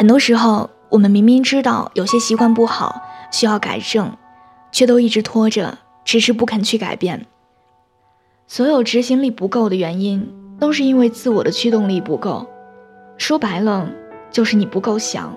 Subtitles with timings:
[0.00, 4.10] 很多时候，我们明明知道有些习惯不好，需要改正，
[4.72, 5.76] 却都一直拖着，
[6.06, 7.26] 迟迟不肯去改变。
[8.46, 10.26] 所有执行力不够的原因，
[10.58, 12.46] 都是因为自我的驱动力不够。
[13.18, 13.90] 说白了，
[14.30, 15.36] 就是你不够想。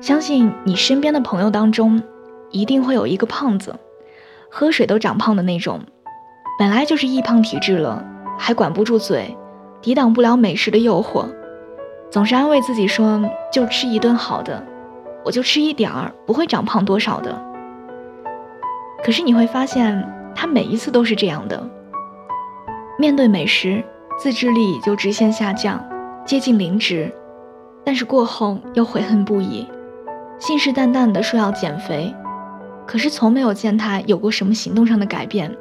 [0.00, 2.02] 相信你身边的朋友当中，
[2.50, 3.76] 一定会有一个胖子，
[4.50, 5.80] 喝水都长胖的那种，
[6.58, 8.04] 本来就是易胖体质了，
[8.36, 9.36] 还管不住嘴，
[9.80, 11.28] 抵挡不了美食的诱惑。
[12.14, 14.64] 总是安慰自己说：“就吃一顿好的，
[15.24, 17.36] 我就吃一点儿，不会长胖多少的。”
[19.04, 21.60] 可是你会发现，他每一次都是这样的。
[23.00, 23.82] 面对美食，
[24.16, 25.84] 自制力就直线下降，
[26.24, 27.12] 接近零值，
[27.84, 29.66] 但是过后又悔恨不已，
[30.38, 32.14] 信誓旦旦地说要减肥，
[32.86, 35.52] 可是从没有见他有过什么行动上的改变。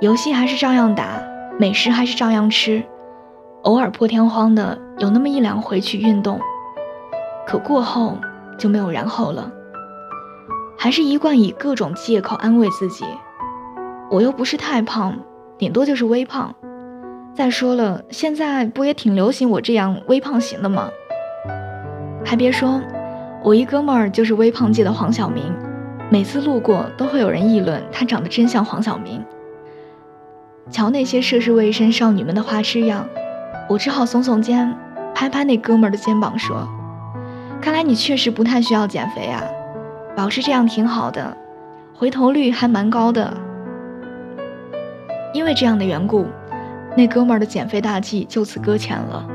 [0.00, 1.20] 游戏还是照样打，
[1.58, 2.80] 美食还是照样吃。
[3.64, 6.38] 偶尔破天荒的有那么一两回去运动，
[7.46, 8.18] 可过后
[8.58, 9.50] 就没有然后了，
[10.76, 13.06] 还是一贯以各种借口安慰自己，
[14.10, 15.16] 我又不是太胖，
[15.56, 16.54] 顶多就是微胖。
[17.34, 20.90] 再说了，现在不也挺流行我这样微胖型的吗？
[22.22, 22.78] 还别说，
[23.42, 25.42] 我一哥们儿就是微胖界的黄晓明，
[26.10, 29.24] 每次路过都会有人议论他长得真像黄晓明。
[30.70, 33.08] 瞧那些涉世未深少女们的花痴样。
[33.66, 34.76] 我只好耸耸肩，
[35.14, 36.68] 拍拍那哥们儿的肩膀，说
[37.62, 39.42] ：“看来你确实不太需要减肥啊，
[40.14, 41.34] 保持这样挺好的，
[41.94, 43.32] 回头率还蛮高的。”
[45.32, 46.26] 因为这样的缘故，
[46.94, 49.26] 那哥们儿的减肥大计就此搁浅了，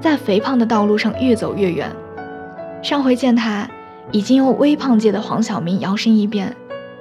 [0.00, 1.90] 在肥胖的道路上越走越远。
[2.82, 3.68] 上回见他，
[4.12, 6.54] 已经由微胖界的黄晓明摇身一变，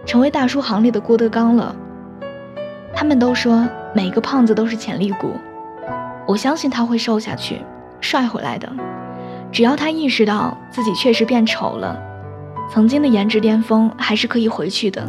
[0.06, 1.76] 成为大叔行列的郭德纲了。
[2.96, 5.34] 他们都说，每个胖子都是潜力股。
[6.26, 7.62] 我相信他会瘦下去，
[8.00, 8.70] 帅回来的。
[9.52, 11.98] 只要他意识到自己确实变丑了，
[12.72, 15.08] 曾经的颜值巅峰还是可以回去的。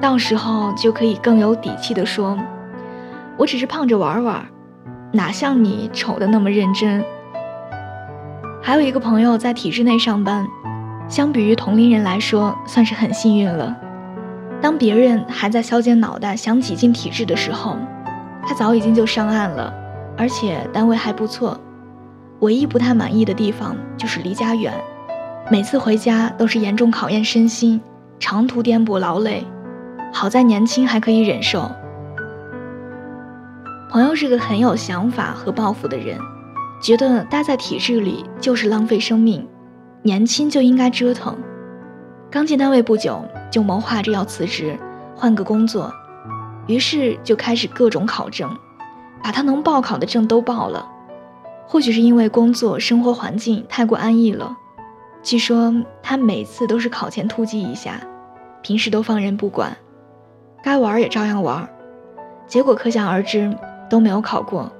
[0.00, 2.38] 到时候就可以更有底气地说
[3.36, 4.44] ：“我只是胖着玩玩，
[5.12, 7.04] 哪像你丑的那么认真。”
[8.62, 10.46] 还有一个朋友在体制内上班，
[11.08, 13.76] 相比于同龄人来说，算是很幸运了。
[14.60, 17.76] 当别人还在削尖脑袋想挤进体制的时候，
[18.44, 19.72] 他早已经就上岸了。
[20.18, 21.58] 而且单位还不错，
[22.40, 24.74] 唯一不太满意的地方就是离家远，
[25.48, 27.80] 每次回家都是严重考验身心，
[28.18, 29.46] 长途颠簸劳累。
[30.12, 31.70] 好在年轻还可以忍受。
[33.90, 36.18] 朋友是个很有想法和抱负的人，
[36.82, 39.46] 觉得待在体制里就是浪费生命，
[40.02, 41.36] 年轻就应该折腾。
[42.30, 44.76] 刚进单位不久，就谋划着要辞职，
[45.14, 45.92] 换个工作，
[46.66, 48.50] 于是就开始各种考证。
[49.22, 50.88] 把他能报考的证都报了，
[51.66, 54.56] 或许是因为工作生活环境太过安逸了。
[55.22, 58.00] 据说他每次都是考前突击一下，
[58.62, 59.76] 平时都放任不管，
[60.62, 61.68] 该玩也照样玩。
[62.46, 63.54] 结果可想而知，
[63.90, 64.72] 都没有考过。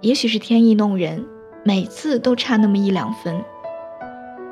[0.00, 1.24] 也许是天意弄人，
[1.64, 3.42] 每次都差那么一两分。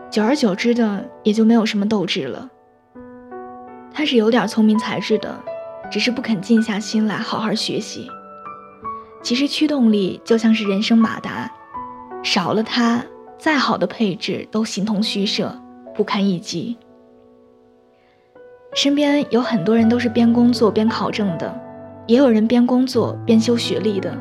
[0.08, 2.48] 久而久之的，也就没有什么斗志了。
[3.92, 5.38] 他是有点聪明才智的，
[5.90, 8.08] 只是不肯静下心来好好学习。
[9.22, 11.50] 其实驱动力就像是人生马达，
[12.22, 13.02] 少了它，
[13.38, 15.56] 再好的配置都形同虚设，
[15.94, 16.76] 不堪一击。
[18.74, 21.54] 身边有很多人都是边工作边考证的，
[22.06, 24.16] 也有人边工作边修学历的，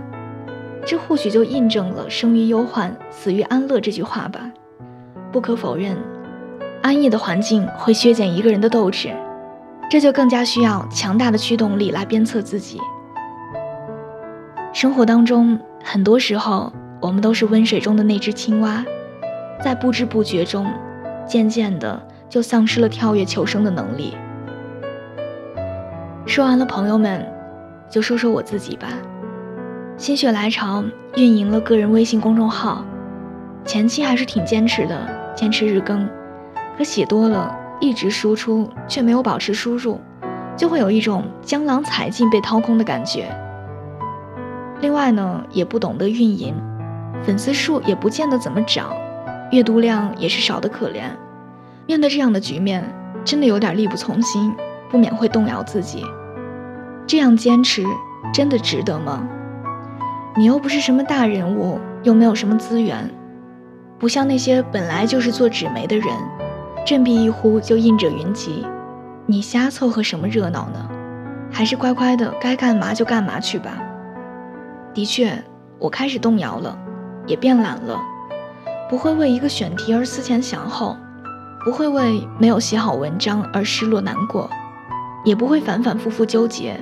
[0.86, 4.52] 这或许就印证了“生于忧患，死于安乐”这句话吧。
[5.32, 5.98] 不可否认，
[6.84, 9.16] 安逸的环境会削减一个人的斗志，
[9.90, 12.80] 这就更加需要强大的驱动力来鞭策自己。
[14.82, 18.84] 生活当中，很多时候我们都是温水中的那只青蛙，
[19.64, 20.66] 在不知不觉中，
[21.24, 24.18] 渐渐的就丧失了跳跃求生的能力。
[26.26, 27.24] 说完了朋友们，
[27.92, 28.88] 就说说我自己吧。
[29.98, 30.84] 心血来潮
[31.16, 32.84] 运营了个人微信公众号，
[33.64, 34.98] 前期还是挺坚持的，
[35.36, 36.10] 坚持日更。
[36.76, 40.02] 可写多了，一直输出却没有保持输入，
[40.58, 43.28] 就会有一种江郎才尽被掏空的感觉。
[44.82, 46.56] 另外呢，也不懂得运营，
[47.24, 48.92] 粉丝数也不见得怎么涨，
[49.52, 51.04] 阅读量也是少得可怜。
[51.88, 52.84] 面对这样的局面，
[53.24, 54.54] 真的有点力不从心，
[54.90, 56.04] 不免会动摇自己。
[57.06, 57.84] 这样坚持
[58.34, 59.28] 真的值得吗？
[60.36, 63.08] 你又不是什么大人物，又没有什么资源，
[64.00, 66.08] 不像那些本来就是做纸媒的人，
[66.86, 68.66] 振臂一呼就应者云集。
[69.28, 70.90] 你瞎凑合什么热闹呢？
[71.52, 73.78] 还是乖乖的该干嘛就干嘛去吧。
[74.94, 75.32] 的确，
[75.80, 76.78] 我开始动摇了，
[77.26, 78.00] 也变懒了，
[78.90, 80.98] 不会为一个选题而思前想后，
[81.64, 84.50] 不会为没有写好文章而失落难过，
[85.24, 86.78] 也不会反反复复纠结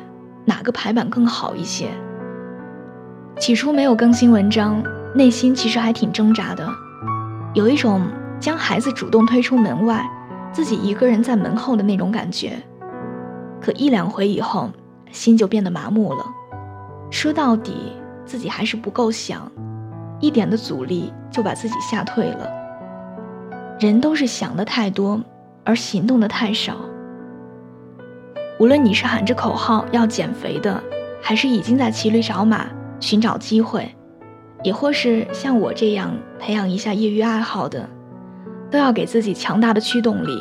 [0.45, 1.89] 哪个排版更好一些。
[3.39, 4.83] 起初没有更新文章，
[5.13, 6.67] 内心其实还挺挣扎的，
[7.53, 8.01] 有一种
[8.39, 10.03] 将孩子主动推出门外，
[10.51, 12.53] 自己一个人在门后的那种感觉。
[13.61, 14.69] 可一两回以后，
[15.11, 16.25] 心就变得麻木了。
[17.11, 17.94] 说到底，
[18.30, 19.52] 自己还是不够想，
[20.20, 22.48] 一点的阻力就把自己吓退了。
[23.80, 25.20] 人都是想的太多，
[25.64, 26.76] 而行动的太少。
[28.60, 30.80] 无论你是喊着口号要减肥的，
[31.24, 32.68] 还是已经在骑驴找马
[33.00, 33.96] 寻找机会，
[34.62, 37.90] 也或是像我这样培养一下业余爱好的，
[38.70, 40.40] 都要给自己强大的驱动力。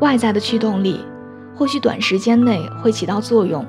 [0.00, 1.04] 外在的驱动力，
[1.54, 3.64] 或许短时间内会起到作用。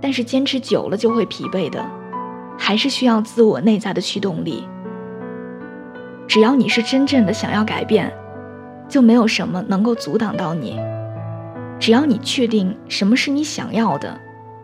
[0.00, 1.84] 但是坚持久了就会疲惫的，
[2.64, 4.62] 还是需要自我内在的驱动力。
[6.28, 8.14] 只要你是真正的想要改变，
[8.88, 10.80] 就没有什么能够阻挡到你。
[11.80, 14.16] 只要你确定什么是你想要的，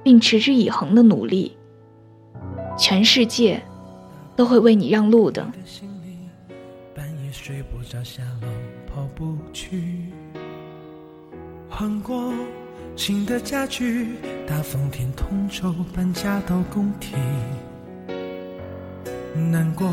[0.04, 1.56] 并持之以恒的努力，
[2.78, 3.60] 全世界
[4.36, 5.44] 都会为你让路的。
[11.68, 12.32] 换过
[12.94, 14.14] 新的家具，
[14.46, 17.16] 大风天同舟搬家到工体。
[19.34, 19.90] 难过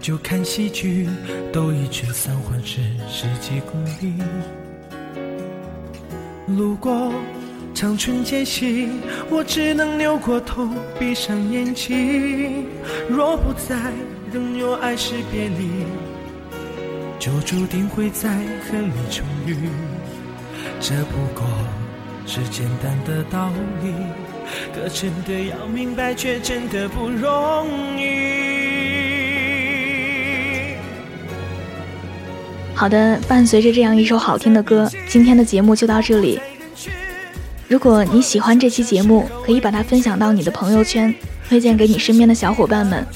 [0.00, 1.08] 就看戏剧，
[1.52, 4.14] 兜一圈三环是十几公里。
[6.46, 7.12] 路过
[7.74, 8.88] 长春街西，
[9.28, 10.68] 我只能扭过头，
[10.98, 12.66] 闭上眼睛。
[13.08, 13.76] 若不在，
[14.32, 15.84] 仍有爱是别离，
[17.18, 18.28] 就注定会在
[18.70, 19.56] 恨里重遇。
[20.80, 21.46] 这不过。
[22.26, 23.50] 是简单的道
[23.82, 23.92] 理，
[24.72, 28.29] 可真的要明白，却真的不容易。
[32.80, 36.40] 好的，伴随着这样一首好听的歌，今天的节目就到这里。
[37.68, 41.14] 如果你喜欢这期节目，可以把它分享到你的朋友圈，
[41.46, 43.06] 推荐给你身边的小伙伴们。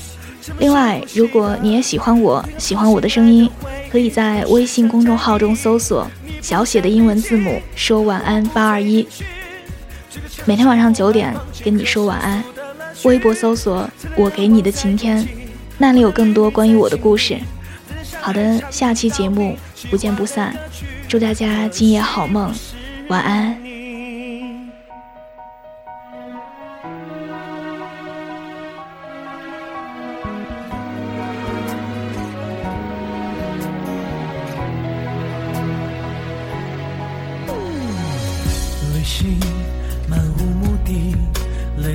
[0.58, 3.48] 另外，如果你也喜欢我，喜欢我的声音，
[3.90, 6.06] 可以在微信公众号中搜索。
[6.42, 9.08] 小写的英文字母说晚安八二一，
[10.44, 11.34] 每天晚上九点
[11.64, 12.44] 跟你说晚安。
[13.04, 15.26] 微博搜索我给你的晴天，
[15.78, 17.38] 那里有更多关于我的故事。
[18.24, 19.54] 好的，下期节目
[19.90, 20.56] 不见不散，
[21.06, 22.50] 祝大家今夜好梦，
[23.08, 23.62] 晚安。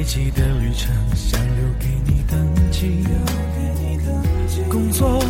[0.05, 3.05] 记的旅程想留给你登记，
[4.67, 5.21] 工作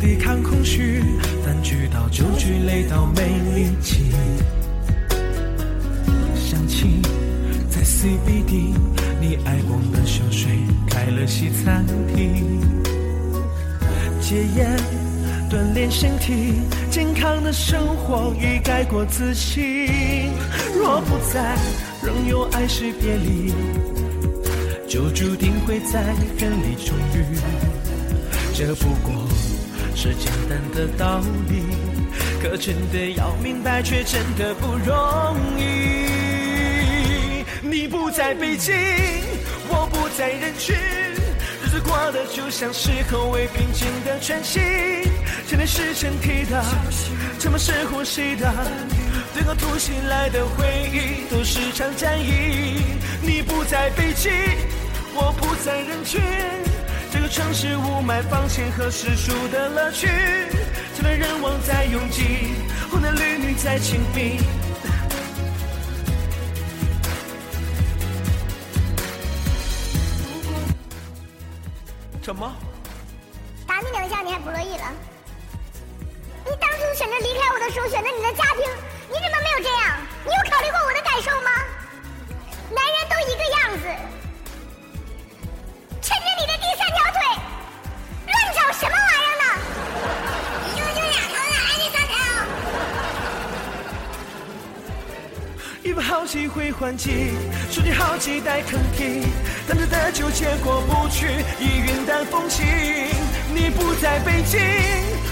[0.00, 1.02] 抵抗空虚，
[1.44, 3.22] 饭局到酒局累到没
[3.54, 4.04] 力气，
[6.36, 7.02] 想起
[7.68, 8.74] 在 CBD
[9.20, 10.50] 你爱逛的秀水
[10.88, 11.84] 开了西餐
[12.14, 12.60] 厅，
[14.20, 14.76] 戒烟
[15.50, 16.54] 锻炼身体，
[16.90, 20.30] 健康的生活已改过自新。
[20.76, 21.56] 若不在，
[22.02, 23.52] 仍有爱是别离。
[24.88, 26.02] 就注定会在
[26.38, 27.36] 恨里重遇，
[28.54, 29.12] 这不过
[29.94, 31.18] 是简单的道
[31.48, 31.62] 理，
[32.40, 37.44] 可真的要明白，却真的不容易。
[37.62, 38.74] 你不在北京，
[39.68, 40.76] 我不在人群，
[41.62, 44.62] 日子过得就像是口味平静的全新。
[45.46, 46.64] 前天是身体的，
[47.38, 48.52] 沉默是呼吸的，
[49.34, 52.82] 对抗突袭来的回忆都是场战役。
[53.20, 54.32] 你不在北京。
[55.20, 56.20] 我不在人群，
[57.10, 60.06] 这个城市雾霾、放线和世俗的乐趣，
[60.94, 62.54] 车来人往在拥挤，
[62.90, 64.40] 红男绿女在亲密。
[72.22, 72.54] 什么？
[73.66, 74.92] 打你两下你还不乐意了？
[76.44, 78.62] 你当初选择离开我的时候，选择你的家庭，
[79.08, 79.96] 你怎么没有这样？
[80.26, 81.50] 你有考虑过我的感受吗？
[82.68, 84.17] 男人都一个样子。
[96.28, 97.30] 机会还击，
[97.70, 99.22] 说句好期待肯定，
[99.66, 101.26] 等着的纠结过不去，
[101.58, 102.66] 已云淡风轻。
[103.54, 104.60] 你不在北京，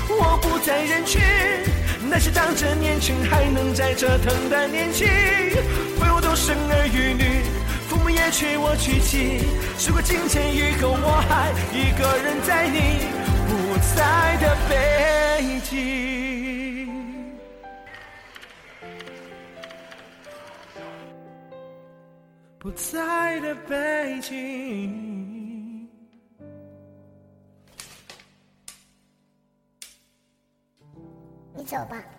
[0.08, 1.20] 我不在人群，
[2.08, 7.42] 那些仗着年轻还能再折腾的年纪，为我都生儿育女，
[7.90, 9.44] 父母也娶我娶妻，
[9.78, 13.04] 时过境迁以后，我还一个人在，你
[13.46, 13.76] 不。
[13.94, 16.25] 在的北京，
[22.66, 25.88] 不在的北京。
[31.54, 32.15] 你走吧。